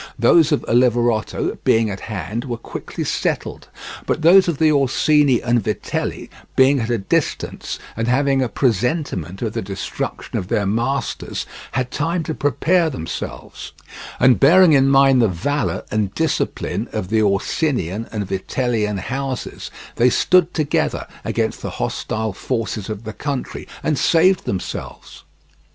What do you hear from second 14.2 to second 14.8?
bearing